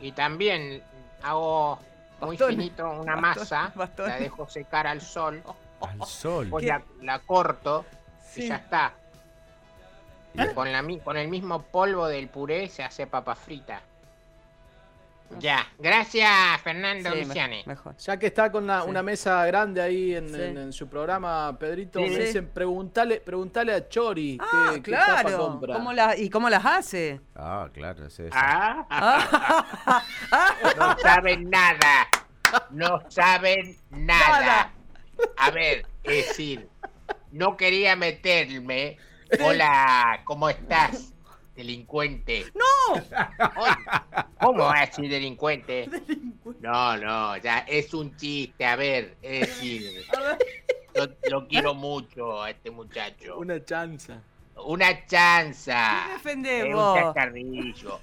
Y 0.00 0.12
también 0.12 0.82
hago 1.22 1.78
muy 2.20 2.36
finito 2.36 2.90
una 2.90 3.16
masa, 3.16 3.72
la 3.98 4.18
dejo 4.18 4.48
secar 4.48 4.86
al 4.86 5.00
sol, 5.00 5.42
Al 5.80 6.06
sol. 6.06 6.50
la, 6.60 6.82
la 7.02 7.18
corto 7.20 7.84
Sí. 8.20 8.42
y 8.44 8.48
ya 8.48 8.56
está. 8.56 8.92
Y 10.34 10.52
con, 10.54 10.72
la, 10.72 10.82
con 11.04 11.16
el 11.16 11.28
mismo 11.28 11.62
polvo 11.62 12.08
del 12.08 12.26
puré 12.28 12.68
se 12.68 12.82
hace 12.82 13.06
papa 13.06 13.36
frita. 13.36 13.80
Ya, 15.38 15.66
gracias 15.78 16.30
Fernando 16.62 17.10
Sí, 17.12 17.24
Luciani. 17.24 17.62
mejor. 17.66 17.96
Ya 17.96 18.18
que 18.18 18.26
está 18.26 18.50
con 18.52 18.64
una, 18.64 18.82
Sí. 18.82 18.88
una 18.90 19.02
mesa 19.02 19.44
grande 19.46 19.80
ahí 19.82 20.14
en, 20.14 20.28
Sí. 20.28 20.40
en- 20.42 20.58
en 20.58 20.72
su 20.72 20.88
programa, 20.88 21.56
Pedrito, 21.58 21.98
Sí, 22.00 22.10
me 22.10 22.18
dicen, 22.18 22.48
preguntale, 22.48 23.20
preguntale 23.20 23.74
a 23.74 23.88
Chori 23.88 24.38
Ah, 24.40 24.70
qué, 24.74 24.82
qué 24.82 24.90
claro. 24.92 25.36
compra. 25.38 25.74
¿Cómo 25.74 25.92
la- 25.92 26.16
¿Y 26.16 26.30
cómo 26.30 26.48
las 26.50 26.64
hace? 26.64 27.20
Ah, 27.34 27.68
claro, 27.72 28.06
es 28.06 28.18
eso. 28.18 28.30
Ah, 28.36 28.86
Ah, 28.90 30.04
no 30.78 30.98
saben 31.00 31.50
nada. 31.50 32.08
No 32.70 33.02
saben 33.08 33.76
nada. 33.90 34.40
Nada. 34.40 34.72
A 35.38 35.50
ver, 35.50 35.86
es 36.02 36.28
decir, 36.28 36.68
no 37.32 37.56
quería 37.56 37.96
meterme. 37.96 38.98
Hola, 39.42 40.20
¿cómo 40.24 40.48
estás? 40.48 41.13
Delincuente. 41.54 42.46
¡No! 42.54 42.94
Oye, 42.94 43.74
¿Cómo 44.40 44.64
va 44.64 44.78
a 44.78 44.86
decir 44.86 45.08
delincuente? 45.08 45.88
No, 46.60 46.96
no, 46.96 47.36
ya 47.36 47.58
es 47.60 47.94
un 47.94 48.16
chiste. 48.16 48.64
A 48.66 48.74
ver, 48.76 49.16
es 49.22 49.40
decir, 49.40 50.04
yo 50.94 51.06
lo 51.30 51.46
quiero 51.46 51.74
mucho 51.74 52.42
a 52.42 52.50
este 52.50 52.70
muchacho. 52.70 53.38
Una 53.38 53.64
chanza. 53.64 54.20
Una 54.66 55.06
chanza. 55.06 56.02
¿Qué 56.06 56.12
defendés 56.14 56.64
Es 56.66 56.74
un 56.74 56.94
chascarrillo. 56.94 58.00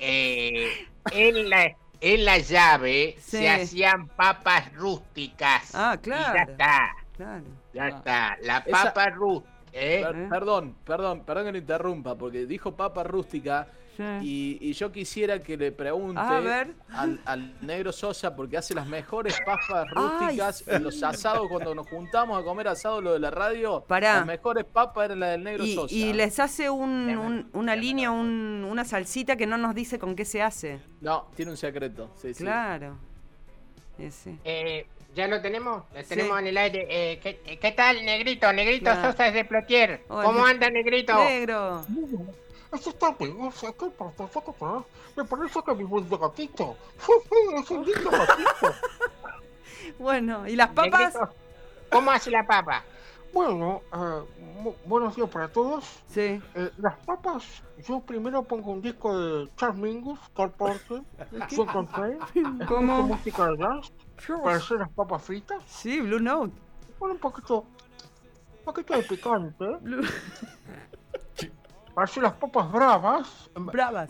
Eh, 0.00 0.86
en, 1.12 1.50
la, 1.50 1.76
en 2.00 2.24
la 2.24 2.38
llave 2.38 3.14
Sí. 3.18 3.38
se 3.38 3.48
hacían 3.48 4.08
papas 4.08 4.72
rústicas. 4.74 5.74
Ah, 5.74 5.94
Y 5.96 6.02
claro. 6.02 6.34
ya 6.34 6.42
está, 6.52 6.96
Claro. 7.16 7.44
ya 7.74 7.84
Ah. 7.84 7.88
está. 7.88 8.38
La 8.42 8.58
Esa- 8.58 8.70
papa 8.84 9.06
rústica. 9.10 9.55
¿Eh? 9.76 10.02
Per- 10.04 10.16
¿Eh? 10.16 10.26
Perdón, 10.30 10.74
perdón, 10.84 11.20
perdón 11.24 11.44
que 11.46 11.52
lo 11.52 11.58
interrumpa, 11.58 12.14
porque 12.16 12.46
dijo 12.46 12.74
papa 12.76 13.02
rústica 13.04 13.68
Sí. 13.96 14.02
y, 14.20 14.58
y 14.60 14.72
yo 14.74 14.92
quisiera 14.92 15.42
que 15.42 15.56
le 15.56 15.72
pregunte 15.72 16.20
A 16.20 16.38
ver. 16.40 16.74
Al, 16.92 17.18
al 17.24 17.54
negro 17.62 17.92
Sosa, 17.92 18.36
porque 18.36 18.58
hace 18.58 18.74
las 18.74 18.86
mejores 18.86 19.34
papas 19.46 19.86
Ay, 19.86 19.88
rústicas 19.94 20.68
en 20.68 20.82
los 20.82 21.02
asados, 21.02 21.48
cuando 21.48 21.74
nos 21.74 21.88
juntamos 21.88 22.38
a 22.38 22.44
comer 22.44 22.68
asado, 22.68 23.00
lo 23.00 23.14
de 23.14 23.20
la 23.20 23.30
radio, 23.30 23.80
Pará. 23.88 24.16
las 24.16 24.26
mejores 24.26 24.66
papas 24.66 25.06
eran 25.06 25.20
las 25.20 25.30
del 25.30 25.44
negro 25.44 25.64
Y, 25.64 25.74
Sosa. 25.74 25.94
y 25.94 26.12
les 26.12 26.38
hace 26.38 26.68
un- 26.68 27.06
Déjame- 27.06 27.26
un- 27.26 27.48
una 27.54 27.74
línea, 27.74 28.10
un- 28.10 28.66
una 28.70 28.84
salsita 28.84 29.34
que 29.36 29.46
no 29.46 29.56
nos 29.56 29.74
dice 29.74 29.98
con 29.98 30.14
qué 30.14 30.26
se 30.26 30.42
hace. 30.42 30.78
No, 31.00 31.28
tiene 31.34 31.52
un 31.52 31.56
secreto. 31.56 32.10
Sí, 32.20 32.34
sí. 32.34 32.44
Claro. 32.44 32.98
Ese. 33.98 34.36
Eh, 34.44 34.86
¿Ya 35.16 35.26
lo 35.28 35.40
tenemos? 35.40 35.82
Lo 35.94 36.02
Sí. 36.02 36.08
tenemos 36.10 36.38
en 36.38 36.46
el 36.48 36.58
aire. 36.58 36.86
Eh, 36.90 37.18
¿qué, 37.20 37.58
qué 37.58 37.72
tal, 37.72 38.04
Negrito? 38.04 38.52
Negrito 38.52 38.84
Claro. 38.92 39.10
Sosa 39.12 39.28
es 39.28 39.34
de 39.34 39.44
Plotier. 39.46 40.04
Hola. 40.08 40.24
¿Cómo 40.24 40.44
anda, 40.44 40.68
Negrito? 40.68 41.14
Negro. 41.24 41.86
Eso 42.74 42.90
está 42.90 43.12
bien, 43.12 43.34
o 43.40 43.50
sea, 43.50 43.72
¿qué 43.72 43.86
pasa? 43.96 44.28
¿Qué 44.44 44.52
pasa? 44.52 44.84
Me 45.16 45.24
parece 45.24 45.60
que 45.64 45.72
buen 45.72 46.08
de 46.10 46.16
gatito. 46.18 46.76
Es 47.62 47.70
un 47.70 47.84
lindo 47.86 48.10
gatito. 48.10 48.74
Bueno, 49.98 50.46
¿y 50.48 50.56
las 50.56 50.68
papas? 50.70 51.14
Negrito, 51.14 51.34
¿Cómo 51.90 52.10
hace 52.10 52.30
la 52.30 52.44
papa? 52.46 52.84
Bueno, 53.40 53.82
eh, 53.92 54.22
bu- 54.64 54.74
buenos 54.86 55.14
días 55.14 55.28
para 55.28 55.46
todos. 55.48 55.84
Sí. 56.08 56.40
Eh, 56.54 56.70
las 56.78 56.96
papas, 57.04 57.44
yo 57.86 58.00
primero 58.00 58.42
pongo 58.42 58.72
un 58.72 58.80
disco 58.80 59.14
de 59.18 59.50
Charles 59.56 59.78
Mingus, 59.78 60.18
Carl 60.34 60.50
Porter, 60.52 61.02
Coltrane, 61.54 62.14
escucho 62.14 62.66
¿Cómo? 62.66 63.02
música 63.02 63.46
de 63.50 63.58
jazz 63.58 63.92
para 64.42 64.56
hacer 64.56 64.78
las 64.78 64.88
papas 64.88 65.22
fritas. 65.22 65.62
Sí, 65.66 66.00
Blue 66.00 66.18
Note. 66.18 66.54
Con 66.98 67.10
un 67.10 67.18
poquito, 67.18 67.58
un 67.60 68.64
poquito 68.64 68.94
de 68.96 69.02
picante. 69.02 69.66
Blue- 69.82 70.00
Para 71.94 72.04
hacer 72.06 72.22
las 72.22 72.32
papas 72.32 72.72
bravas. 72.72 73.50
Bravas 73.54 74.08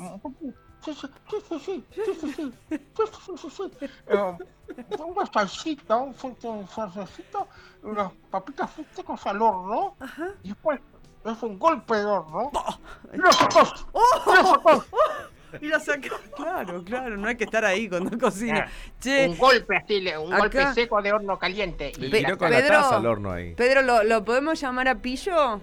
un 4.99 5.15
pancito, 5.33 5.99
un 5.99 6.15
fuertecito, 6.15 7.49
unas 7.83 8.13
papitas 8.31 8.71
frutas 8.71 9.27
al 9.27 9.43
horno, 9.43 9.97
Ajá. 10.01 10.29
y 10.43 10.49
después 10.49 10.81
es 11.25 11.43
un 11.43 11.59
golpe 11.59 11.97
de 11.97 12.05
horno. 12.05 12.51
¡Y 13.13 13.17
lo 13.17 13.33
sacó! 13.33 13.63
¡Oh! 13.93 14.83
Y 15.61 15.67
lo 15.67 15.81
sacó. 15.81 16.17
Claro, 16.37 16.85
claro, 16.85 17.17
no 17.17 17.29
hay 17.29 17.37
que 17.37 17.45
estar 17.45 17.65
ahí 17.65 17.89
cuando 17.89 18.19
cocina. 18.19 18.71
Che, 19.01 19.29
un 19.29 19.39
golpe 19.39 19.77
así, 19.77 20.07
un 20.17 20.33
acá... 20.33 20.39
golpe 20.39 20.75
seco 20.75 21.01
de 21.01 21.13
horno 21.13 21.39
caliente. 21.39 21.93
Y 21.97 22.11
Pe 22.11 22.25
con 22.25 22.51
Pedro, 22.51 22.75
la 22.75 22.83
taza 22.83 22.97
al 22.97 23.07
horno 23.07 23.33
ahí. 23.33 23.55
Pedro, 23.55 23.83
¿lo, 23.83 24.03
¿lo 24.03 24.25
podemos 24.25 24.61
llamar 24.61 24.89
a 24.89 24.97
Pillo? 24.97 25.61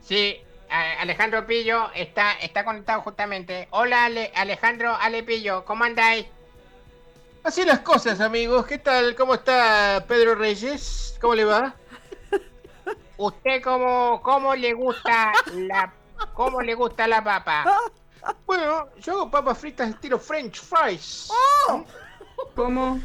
Sí, 0.00 0.36
Alejandro 0.72 1.46
Pillo 1.46 1.90
está, 1.94 2.32
está 2.34 2.64
conectado 2.64 3.02
justamente. 3.02 3.68
Hola, 3.70 4.06
Ale- 4.06 4.32
Alejandro 4.34 4.96
Ale 4.98 5.22
Pillo, 5.22 5.64
¿cómo 5.64 5.84
andáis? 5.84 6.26
Así 7.44 7.64
las 7.64 7.80
cosas, 7.80 8.20
amigos. 8.20 8.66
¿Qué 8.66 8.78
tal? 8.78 9.14
¿Cómo 9.14 9.34
está 9.34 10.04
Pedro 10.08 10.34
Reyes? 10.34 11.18
¿Cómo 11.20 11.34
le 11.34 11.44
va? 11.44 11.74
¿Usted 13.16 13.62
cómo, 13.62 14.20
cómo 14.22 14.54
le 14.54 14.72
gusta 14.72 15.32
la 15.52 15.92
cómo 16.34 16.62
le 16.62 16.74
gusta 16.74 17.06
la 17.06 17.22
papa? 17.22 17.64
Bueno, 18.46 18.88
yo 19.00 19.12
hago 19.12 19.30
papas 19.30 19.58
fritas 19.58 19.90
estilo 19.90 20.18
French 20.18 20.60
fries. 20.60 21.28
¿Cómo? 22.54 23.00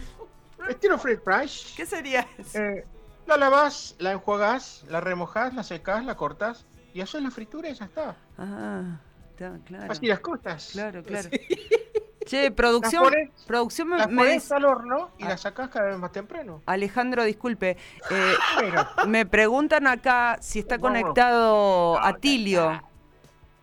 Estilo 0.69 0.97
French 0.97 1.21
fries. 1.23 1.73
¿Qué 1.75 1.85
sería 1.85 2.27
eso? 2.37 2.59
Eh, 2.59 2.85
la 3.25 3.37
lavas, 3.37 3.95
la 3.99 4.11
enjuagás, 4.13 4.83
la 4.87 5.01
remojás, 5.01 5.53
la 5.53 5.63
secás, 5.63 6.05
la 6.05 6.15
cortás 6.15 6.65
y 6.93 7.01
haces 7.01 7.21
la 7.21 7.31
fritura 7.31 7.69
y 7.69 7.73
ya 7.73 7.85
está. 7.85 8.15
Ah, 8.37 8.99
está, 9.31 9.57
claro. 9.65 9.91
Así 9.91 10.07
las 10.07 10.19
cosas. 10.19 10.69
Claro, 10.73 11.03
claro. 11.03 11.29
Che, 12.25 12.51
producción, 12.51 13.03
Las 13.03 13.11
pones- 13.13 13.45
producción 13.45 13.87
me, 13.87 13.97
Las 13.97 14.09
me 14.09 14.17
pones 14.17 14.33
dice... 14.43 14.53
al 14.55 14.65
horno 14.65 15.11
y 15.17 15.23
las 15.23 15.39
sacás 15.41 15.69
cada 15.69 15.87
vez 15.87 15.97
más 15.97 16.11
temprano. 16.11 16.61
Alejandro, 16.65 17.23
disculpe. 17.23 17.77
eh, 18.11 18.33
me 19.07 19.25
preguntan 19.25 19.87
acá 19.87 20.37
si 20.41 20.59
está 20.59 20.75
No, 20.75 20.81
conectado 20.81 21.97
Atilio. 22.03 22.81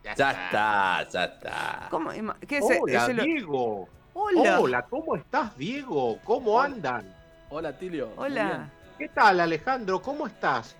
Ya 0.02 0.12
está, 0.30 1.08
ya 1.10 1.24
está. 1.24 1.88
¿Cómo? 1.90 2.10
¿Qué 2.46 2.58
es, 2.58 2.64
Hola, 2.80 3.02
es 3.04 3.08
el- 3.10 3.16
Diego. 3.20 3.88
Hola. 4.14 4.60
Hola, 4.60 4.82
¿cómo 4.82 5.16
estás, 5.16 5.56
Diego? 5.58 6.18
¿Cómo 6.24 6.60
andan? 6.60 7.12
Hola, 7.50 7.76
Tilio. 7.76 8.10
Hola. 8.16 8.70
¿Qué 8.96 9.08
tal, 9.08 9.40
Alejandro? 9.40 10.00
¿Cómo 10.00 10.26
estás? 10.26 10.76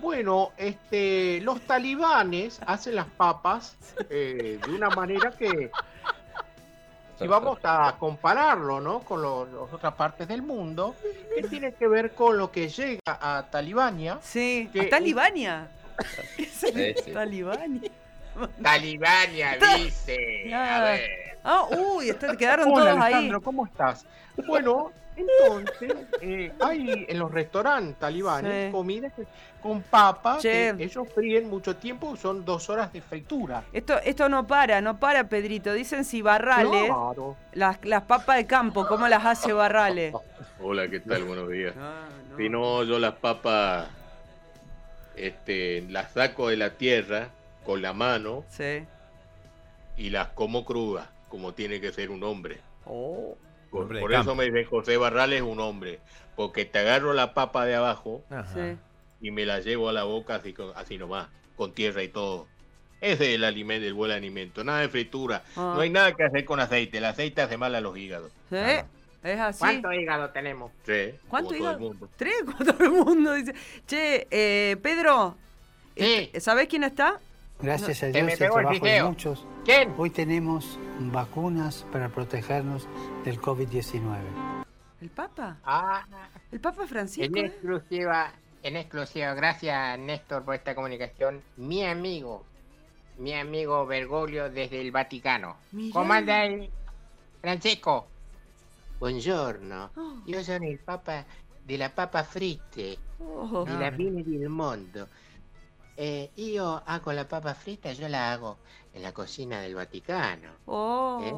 Bueno, 0.00 0.52
este, 0.56 1.40
los 1.42 1.60
talibanes 1.62 2.60
hacen 2.66 2.94
las 2.96 3.06
papas 3.06 3.76
eh, 4.08 4.58
de 4.64 4.74
una 4.74 4.88
manera 4.90 5.30
que, 5.32 5.70
si 7.18 7.26
vamos 7.26 7.58
a 7.64 7.96
compararlo, 7.98 8.80
¿no? 8.80 9.00
Con 9.00 9.20
lo- 9.20 9.44
las 9.44 9.72
otras 9.74 9.94
partes 9.94 10.26
del 10.26 10.42
mundo, 10.42 10.94
que 11.34 11.42
tiene 11.48 11.74
que 11.74 11.86
ver 11.86 12.12
con 12.14 12.38
lo 12.38 12.50
que 12.50 12.68
llega 12.68 13.00
a 13.06 13.46
Talibania. 13.50 14.18
Sí, 14.22 14.70
que- 14.72 14.82
¿a 14.82 14.88
Talibania. 14.90 15.68
¿Qué 16.36 16.44
es 16.44 16.62
el 16.64 16.74
Sí, 16.96 17.02
sí. 17.04 17.12
Talibania? 17.12 17.90
Talibania 18.62 19.58
dice. 19.76 20.54
A 20.54 20.76
Ah. 20.78 20.82
ver. 20.84 21.10
Ah, 21.44 21.66
uy, 21.70 22.08
está- 22.10 22.36
quedaron 22.36 22.68
Hola, 22.72 22.74
todos 22.92 22.96
ahí. 23.04 23.12
Alejandro, 23.12 23.40
¿cómo 23.42 23.66
estás? 23.66 24.06
Bueno, 24.46 24.92
entonces, 25.20 25.92
eh, 26.20 26.52
hay 26.60 27.06
en 27.08 27.18
los 27.18 27.30
restaurantes 27.30 27.98
talibanes 27.98 28.66
Sí. 28.66 28.72
comida 28.72 29.10
que- 29.10 29.26
con 29.62 29.82
papa 29.82 30.38
Che. 30.38 30.74
que 30.76 30.84
ellos 30.84 31.06
fríen 31.14 31.48
mucho 31.50 31.76
tiempo, 31.76 32.16
son 32.16 32.44
dos 32.44 32.70
horas 32.70 32.92
de 32.92 33.00
fritura. 33.02 33.62
Esto, 33.72 33.98
esto 33.98 34.28
no 34.28 34.46
para, 34.46 34.80
no 34.80 34.98
para, 34.98 35.28
Pedrito. 35.28 35.72
Dicen 35.74 36.04
si 36.04 36.22
Barrales, 36.22 36.86
Claro. 36.86 37.36
las, 37.52 37.84
las 37.84 38.02
papas 38.04 38.36
de 38.38 38.46
campo, 38.46 38.86
¿cómo 38.86 39.06
las 39.08 39.24
hace 39.24 39.52
Barrales? 39.52 40.14
Hola, 40.60 40.88
¿qué 40.88 41.00
tal? 41.00 41.24
Buenos 41.24 41.50
días. 41.50 41.74
Ah, 41.78 42.08
no. 42.30 42.36
Si 42.38 42.48
no, 42.48 42.84
yo 42.84 42.98
las 42.98 43.14
papas 43.16 43.88
este, 45.16 45.82
las 45.88 46.12
saco 46.12 46.48
de 46.48 46.56
la 46.56 46.70
tierra 46.70 47.28
con 47.64 47.82
la 47.82 47.92
mano 47.92 48.44
Sí. 48.48 48.84
y 49.96 50.10
las 50.10 50.28
como 50.28 50.64
crudas, 50.64 51.06
como 51.28 51.52
tiene 51.52 51.80
que 51.80 51.92
ser 51.92 52.10
un 52.10 52.22
hombre. 52.22 52.60
Oh. 52.86 53.36
Por, 53.70 53.82
Hombre 53.82 53.98
de 53.98 54.02
por 54.02 54.12
eso 54.12 54.34
me 54.34 54.44
dicen 54.44 54.64
José 54.64 54.96
Barrales 54.96 55.42
un 55.42 55.60
hombre, 55.60 56.00
porque 56.36 56.64
te 56.64 56.78
agarro 56.80 57.12
la 57.12 57.34
papa 57.34 57.64
de 57.66 57.74
abajo. 57.76 58.22
Sí. 58.54 58.76
y 59.22 59.30
me 59.30 59.44
la 59.46 59.60
llevo 59.60 59.88
a 59.88 59.92
la 59.92 60.04
boca 60.04 60.36
así, 60.36 60.54
así 60.74 60.98
nomás, 60.98 61.28
con 61.56 61.72
tierra 61.72 62.02
y 62.02 62.08
todo. 62.08 62.46
Ese 63.00 63.30
es 63.30 63.34
el 63.36 63.44
alimento, 63.44 63.86
el 63.86 63.94
buen 63.94 64.10
alimento, 64.10 64.62
nada 64.64 64.80
de 64.80 64.88
fritura. 64.88 65.42
Ah. 65.56 65.72
No 65.74 65.80
hay 65.80 65.90
nada 65.90 66.12
que 66.14 66.24
hacer 66.24 66.44
con 66.44 66.58
aceite, 66.60 66.98
el 66.98 67.04
aceite 67.04 67.40
hace 67.42 67.56
mal 67.56 67.74
a 67.74 67.80
los 67.80 67.96
hígados. 67.96 68.30
¿Sí? 68.50 68.56
¿Es 69.22 69.38
así? 69.38 69.58
¿Cuánto 69.58 69.92
hígado 69.92 70.30
tenemos? 70.30 70.72
Sí, 70.84 71.12
¿Cuánto 71.28 71.54
hígado? 71.54 71.92
Tres, 72.16 72.34
como 72.44 72.58
todo 72.58 72.84
el 72.84 72.90
mundo 72.90 73.34
dice. 73.34 73.54
Che, 73.86 74.26
eh, 74.30 74.76
Pedro, 74.82 75.36
Sí. 75.96 76.04
este, 76.04 76.40
¿sabés 76.40 76.68
quién 76.68 76.84
está? 76.84 77.20
Gracias 77.62 78.02
a 78.02 78.06
Dios 78.06 78.16
el 78.16 78.30
el 78.30 78.38
trabajo 78.38 78.84
de 78.84 79.02
muchos. 79.02 79.46
¿Quién? 79.64 79.92
Hoy 79.98 80.10
tenemos 80.10 80.78
vacunas 80.98 81.86
para 81.92 82.08
protegernos 82.08 82.88
del 83.24 83.40
COVID-19. 83.40 84.00
¿El 85.00 85.10
Papa? 85.10 85.58
Ah, 85.64 86.06
¿El 86.50 86.60
Papa 86.60 86.82
en 86.82 86.88
Francisco? 86.88 87.36
eh? 87.38 87.46
exclusiva, 87.46 88.32
en 88.62 88.76
exclusiva, 88.76 89.34
gracias 89.34 89.98
Néstor 89.98 90.42
por 90.44 90.54
esta 90.54 90.74
comunicación. 90.74 91.42
Mi 91.56 91.84
amigo, 91.84 92.44
mi 93.18 93.34
amigo 93.34 93.86
Bergoglio 93.86 94.50
desde 94.50 94.80
el 94.80 94.90
Vaticano. 94.90 95.56
Mirá. 95.72 95.92
¿Cómo 95.92 96.12
anda 96.12 96.40
ahí, 96.40 96.70
Francisco? 97.40 98.06
Buongiorno, 98.98 99.90
Oh. 99.96 100.22
io 100.26 100.42
sono 100.42 100.66
il 100.68 100.78
papa 100.78 101.24
della 101.64 101.88
papa 101.90 102.22
fritte 102.22 102.98
Oh. 103.18 103.64
di 103.64 103.76
la 103.78 103.90
fine 103.90 104.22
del 104.22 104.48
mondo. 104.48 105.08
Eh, 106.02 106.30
io 106.36 106.82
hago 106.86 107.12
la 107.12 107.28
papa 107.28 107.52
frita, 107.54 107.92
yo 107.92 108.08
la 108.08 108.32
hago 108.32 108.56
en 108.94 109.02
la 109.02 109.12
cocina 109.12 109.60
del 109.60 109.74
Vaticano. 109.74 110.48
Oh. 110.64 111.20
¿Eh? 111.22 111.34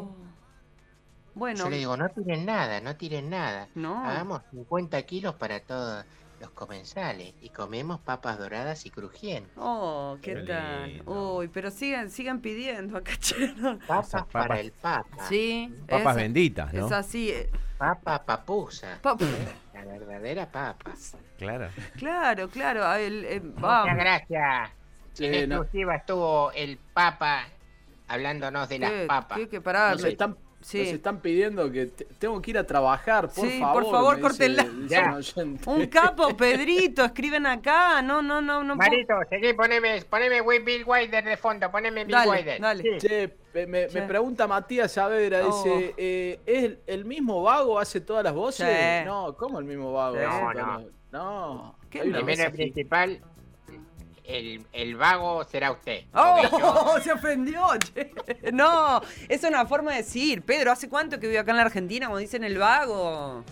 Bueno, 1.35 1.64
Yo 1.64 1.70
le 1.70 1.79
digo, 1.79 1.96
no 1.96 2.09
tiren 2.11 2.44
nada, 2.46 2.81
no 2.81 2.94
tiren 2.94 3.29
nada. 3.29 3.68
no. 3.75 4.05
Hagamos 4.05 4.42
50 4.53 5.03
kilos 5.03 5.35
para 5.35 5.59
todos 5.61 6.05
los 6.40 6.51
comensales 6.51 7.35
y 7.40 7.48
comemos 7.48 7.98
papas 8.01 8.38
doradas 8.38 8.87
y 8.87 8.90
crujientes. 8.90 9.51
Oh, 9.57 10.16
¿qué, 10.22 10.35
Qué 10.35 10.40
tal? 10.42 11.03
Uy, 11.07 11.48
pero 11.48 11.70
sigan, 11.72 12.09
sigan 12.11 12.40
pidiendo 12.40 12.98
acá. 12.98 13.12
Papas, 13.88 14.11
papas- 14.12 14.27
para 14.31 14.61
el 14.61 14.70
papa. 14.72 15.27
Sí. 15.29 15.75
Papas 15.88 16.16
es- 16.16 16.22
benditas, 16.22 16.72
¿no? 16.72 16.87
Es 16.87 16.92
así. 16.92 17.31
eh, 17.31 17.51
Papa 17.79 18.22
papusa. 18.25 18.98
pa- 19.03 19.16
La 19.18 19.27
verdadera 20.18 20.46
papa. 20.51 20.92
Claro. 21.38 21.68
claro, 21.98 22.48
claro. 22.48 22.85
ah, 22.85 23.01
el- 23.01 23.25
eh, 23.25 23.40
Muchas 23.40 23.61
vamos. 23.61 23.96
gracias. 23.96 24.70
Sí, 25.12 25.27
en 25.27 25.48
no- 25.48 25.57
exclusiva 25.57 25.96
estuvo 25.96 26.53
el 26.53 26.79
papa 26.94 27.44
hablándonos 28.09 28.68
de 28.68 28.79
las 28.79 28.90
¿Qué- 28.90 29.07
papas. 29.07 29.38
qué- 29.38 29.48
qué- 29.48 29.61
pará, 29.61 29.90
Nos 29.92 30.03
me- 30.03 30.09
están, 30.11 30.37
sí. 30.62 30.79
nos 30.79 30.88
están 30.88 31.20
pidiendo 31.20 31.70
que 31.70 31.87
te- 31.87 32.05
tengo 32.18 32.40
que 32.40 32.51
ir 32.53 32.59
a 32.59 32.66
trabajar, 32.66 33.29
por 33.31 33.46
Sí, 33.48 33.61
favor. 33.61 33.83
por 33.83 33.92
favor, 33.92 34.20
córtenla. 34.20 34.66
un 35.66 35.87
capo, 35.87 36.37
Pedrito, 36.37 37.05
escriben 37.05 37.46
acá. 37.46 38.03
No, 38.03 38.22
no, 38.22 38.40
no, 38.40 38.62
no. 38.64 38.77
puedo- 38.77 38.90
Marito, 38.90 39.14
seguí, 39.29 39.53
poneme, 39.53 40.03
poneme 40.09 40.40
Bill 40.61 40.85
Wilder 40.87 41.25
de 41.25 41.37
fondo, 41.37 41.70
poneme 41.70 42.05
Bill 42.05 42.12
Dale, 42.14 42.31
Wilder. 42.31 42.61
dale. 42.61 42.83
Sí. 42.83 43.07
Che, 43.07 43.37
me, 43.66 43.88
me- 43.88 44.03
pregunta 44.03 44.46
Matías 44.46 44.92
Saavedra, 44.92 45.46
Oh. 45.46 45.62
dice, 45.64 45.94
eh, 45.96 46.40
¿es 46.46 46.72
el 46.87 47.05
mismo 47.05 47.42
vago 47.42 47.79
hace 47.79 48.01
todas 48.01 48.25
las 48.25 48.33
voces? 48.35 48.66
Sí. 48.66 49.05
No, 49.05 49.35
¿cómo 49.37 49.59
el 49.59 49.64
mismo 49.64 49.92
vago? 49.92 50.16
No, 50.16 50.53
no. 50.55 50.85
No. 51.12 51.77
¿Qué 51.90 52.05
no? 52.07 52.22
mesa 52.22 52.44
Primero 52.46 52.53
principal, 52.53 53.20
el, 54.25 54.65
el 54.73 54.97
vago 54.97 55.45
será 55.45 55.73
usted. 55.73 56.05
¡Oh! 56.15 56.99
Se 57.03 57.13
ofendió, 57.13 57.67
che. 57.79 58.13
No, 58.53 59.01
es 59.29 59.43
una 59.45 59.67
forma 59.67 59.91
de 59.93 59.99
decir. 59.99 60.43
Pedro, 60.43 60.73
¿hace 60.73 60.89
cuánto 60.89 61.19
que 61.21 61.27
vive 61.27 61.39
acá 61.39 61.51
en 61.53 61.57
la 61.59 61.65
Argentina? 61.65 62.07
Como 62.07 62.19
dicen 62.19 62.45
el 62.45 62.59
vago. 62.59 63.45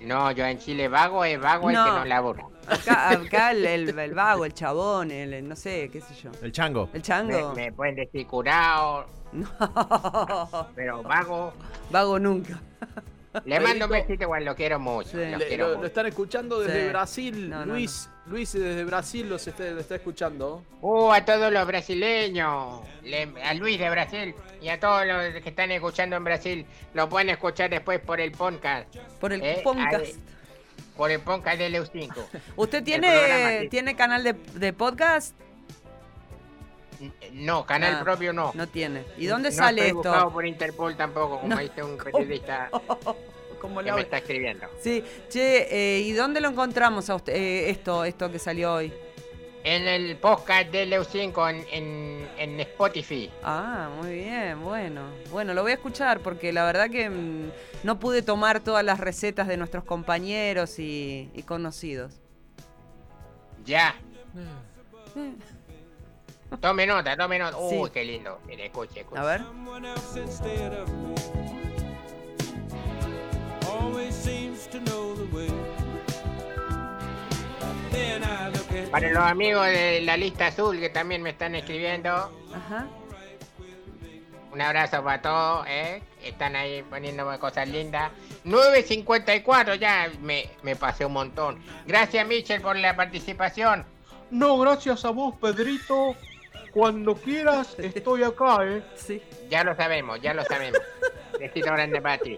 No, 0.00 0.30
yo 0.32 0.44
en 0.44 0.58
Chile 0.58 0.88
vago 0.88 1.24
es 1.24 1.40
vago 1.40 1.70
el 1.70 1.76
que 1.76 1.80
no 1.82 2.04
labora. 2.04 2.44
Acá, 2.66 3.10
acá 3.10 3.50
el, 3.52 3.64
el- 3.64 3.98
el 3.98 4.14
vago, 4.14 4.44
el 4.44 4.52
chabón, 4.54 5.10
el, 5.10 5.32
el 5.34 5.48
no 5.48 5.56
sé, 5.56 5.88
qué 5.90 6.00
sé 6.00 6.14
yo. 6.14 6.30
El 6.42 6.52
chango. 6.52 6.84
El 6.92 6.98
Me, 6.98 7.02
chango. 7.02 7.52
me 7.54 7.72
pueden 7.72 7.94
decir 7.96 8.26
curado, 8.26 9.06
No, 9.32 10.68
pero 10.74 11.02
vago. 11.02 11.52
vago 11.90 12.18
nunca. 12.18 12.60
Le 13.44 13.60
mando 13.60 13.86
un 13.86 13.90
besito, 13.90 14.22
igual 14.24 14.44
lo 14.44 14.54
quiero 14.54 14.78
mucho. 14.78 15.10
Sí. 15.10 15.16
Lo 15.30 15.38
Le- 15.38 15.46
quiero 15.48 15.64
lo, 15.66 15.70
lo 15.72 15.76
mucho. 15.78 15.86
están 15.88 16.06
escuchando 16.06 16.60
desde 16.60 16.82
Sí. 16.84 16.88
Brasil. 16.88 17.50
No, 17.50 17.66
no, 17.66 17.72
Luis, 17.74 18.08
Luis 18.26 18.52
desde 18.52 18.84
Brasil 18.84 19.28
los 19.28 19.46
está, 19.46 19.64
lo 19.64 19.80
está 19.80 19.96
escuchando. 19.96 20.62
Uh, 20.80 21.10
a 21.12 21.24
todos 21.24 21.52
los 21.52 21.66
brasileños, 21.66 22.80
le- 23.02 23.32
a 23.42 23.54
Luis 23.54 23.78
de 23.78 23.90
Brasil 23.90 24.34
y 24.62 24.68
a 24.68 24.78
todos 24.78 25.04
los 25.06 25.42
que 25.42 25.48
están 25.48 25.70
escuchando 25.72 26.16
en 26.16 26.24
Brasil, 26.24 26.66
lo 26.94 27.08
pueden 27.08 27.30
escuchar 27.30 27.70
después 27.70 28.00
por 28.00 28.20
el 28.20 28.32
podcast, 28.32 28.94
Por 29.20 29.32
el 29.32 29.42
Eh, 29.42 29.60
podcast. 29.64 30.16
por 30.96 31.10
el 31.10 31.20
podcast 31.20 31.58
de 31.58 31.70
Leu5. 31.70 32.14
¿Usted 32.56 32.84
tiene, 32.84 33.66
tiene 33.70 33.96
canal 33.96 34.22
de, 34.22 34.32
de 34.54 34.72
podcast? 34.72 35.34
No, 37.32 37.64
canal 37.66 37.96
Ah, 38.00 38.04
propio 38.04 38.32
no. 38.32 38.52
No 38.54 38.66
tiene. 38.68 39.02
¿Y 39.16 39.26
dónde 39.26 39.50
No 39.50 39.56
sale 39.56 39.88
estoy 39.88 39.98
esto? 40.12 40.30
por 40.32 40.46
Interpol 40.46 40.96
tampoco, 40.96 41.40
como 41.40 41.54
No. 41.54 41.60
dice 41.60 41.82
un 41.82 41.96
periodista 42.04 42.70
Como 43.60 43.80
que 43.80 43.86
la- 43.86 43.94
me 43.96 44.02
está 44.02 44.18
escribiendo. 44.18 44.66
Sí, 44.80 45.02
che, 45.30 45.68
eh, 45.96 46.00
¿y 46.00 46.12
dónde 46.12 46.40
lo 46.40 46.48
encontramos 46.50 47.08
a 47.08 47.14
usted, 47.14 47.34
eh, 47.34 47.70
esto, 47.70 48.04
esto 48.04 48.30
que 48.30 48.38
salió 48.38 48.74
hoy? 48.74 48.92
En 49.66 49.88
el 49.88 50.16
podcast 50.18 50.70
de 50.70 50.86
Leu5 50.86 51.48
en, 51.50 51.66
en, 51.72 52.28
en 52.36 52.60
Spotify. 52.60 53.30
Ah, 53.42 53.88
muy 53.96 54.12
bien, 54.16 54.60
bueno. 54.62 55.00
Bueno, 55.30 55.54
lo 55.54 55.62
voy 55.62 55.70
a 55.70 55.76
escuchar 55.76 56.20
porque 56.20 56.52
la 56.52 56.66
verdad 56.66 56.90
que 56.90 57.08
mm, 57.08 57.50
no 57.82 57.98
pude 57.98 58.20
tomar 58.20 58.60
todas 58.60 58.84
las 58.84 59.00
recetas 59.00 59.48
de 59.48 59.56
nuestros 59.56 59.82
compañeros 59.84 60.78
y, 60.78 61.30
y 61.32 61.42
conocidos. 61.44 62.20
Ya. 63.64 63.94
Eh, 65.16 65.32
Tome 66.60 66.86
nota, 66.86 67.16
tome 67.16 67.38
nota. 67.38 67.56
Sí. 67.68 67.76
Uy, 67.76 67.90
qué 67.90 68.04
lindo. 68.04 68.40
Mire, 68.46 68.66
escuche, 68.66 69.00
escuche. 69.00 69.20
A 69.20 69.24
ver. 69.24 69.42
Para 78.90 79.10
los 79.10 79.22
amigos 79.24 79.66
de 79.66 80.00
la 80.02 80.16
lista 80.16 80.46
azul 80.48 80.78
que 80.78 80.88
también 80.88 81.22
me 81.22 81.30
están 81.30 81.54
escribiendo, 81.54 82.10
Ajá. 82.54 82.86
un 84.52 84.60
abrazo 84.60 85.02
para 85.02 85.20
todos, 85.20 85.66
¿eh? 85.68 86.02
Están 86.22 86.54
ahí 86.56 86.82
poniéndome 86.82 87.38
cosas 87.38 87.68
lindas. 87.68 88.12
9.54, 88.44 89.76
ya 89.78 90.10
me, 90.20 90.48
me 90.62 90.76
pasé 90.76 91.04
un 91.04 91.12
montón. 91.12 91.60
Gracias, 91.86 92.26
Michel, 92.26 92.60
por 92.62 92.76
la 92.76 92.94
participación. 92.94 93.84
No, 94.30 94.58
gracias 94.58 95.04
a 95.04 95.10
vos, 95.10 95.34
Pedrito. 95.40 96.14
Cuando 96.74 97.14
quieras, 97.14 97.76
estoy 97.78 98.24
acá, 98.24 98.58
¿eh? 98.64 98.82
Sí. 98.96 99.22
Ya 99.48 99.62
lo 99.62 99.76
sabemos, 99.76 100.20
ya 100.20 100.34
lo 100.34 100.42
sabemos. 100.44 100.80
Besito 101.38 101.66
grande 101.72 102.02
para 102.02 102.18
ti. 102.18 102.36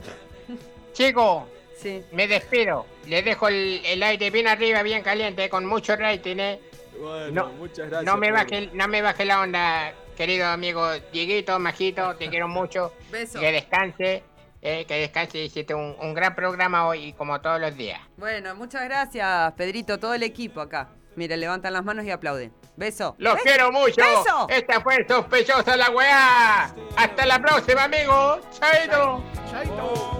Chicos, 0.92 1.44
Sí. 1.76 2.02
me 2.12 2.26
despido. 2.28 2.86
Les 3.06 3.24
dejo 3.24 3.48
el, 3.48 3.80
el 3.84 4.02
aire 4.02 4.30
bien 4.30 4.46
arriba, 4.46 4.82
bien 4.82 5.02
caliente, 5.02 5.48
con 5.48 5.64
mucho 5.66 5.96
rating, 5.96 6.36
¿eh? 6.38 6.60
Bueno, 7.00 7.44
No, 7.44 7.52
muchas 7.52 7.88
gracias. 7.88 8.04
No 8.04 8.16
me, 8.18 8.30
baje, 8.30 8.70
no 8.72 8.88
me 8.88 9.02
baje 9.02 9.24
la 9.24 9.40
onda, 9.40 9.92
querido 10.16 10.46
amigo 10.48 10.86
Dieguito, 11.12 11.58
Majito, 11.58 12.14
te 12.16 12.28
quiero 12.28 12.48
mucho. 12.48 12.92
Beso. 13.10 13.40
Que 13.40 13.52
descanse, 13.52 14.22
eh, 14.62 14.84
que 14.86 14.94
descanse. 14.94 15.38
Hiciste 15.38 15.74
un, 15.74 15.96
un 16.00 16.14
gran 16.14 16.34
programa 16.34 16.86
hoy, 16.86 17.12
como 17.14 17.40
todos 17.40 17.60
los 17.60 17.76
días. 17.76 18.00
Bueno, 18.16 18.54
muchas 18.54 18.84
gracias, 18.84 19.52
Pedrito, 19.54 19.98
todo 19.98 20.14
el 20.14 20.22
equipo 20.22 20.60
acá. 20.62 20.88
Mira, 21.16 21.34
levantan 21.36 21.72
las 21.72 21.84
manos 21.84 22.04
y 22.04 22.10
aplauden. 22.10 22.52
Beso. 22.76 23.16
Los 23.18 23.40
quiero 23.40 23.72
mucho. 23.72 23.96
Beso. 23.96 24.46
Esta 24.50 24.82
fue 24.82 25.04
sospechosa 25.08 25.76
la 25.76 25.90
weá. 25.90 26.74
Hasta 26.96 27.26
la 27.26 27.40
próxima, 27.40 27.84
amigos. 27.84 28.40
Chaito. 28.60 29.22
Chaito. 29.50 30.16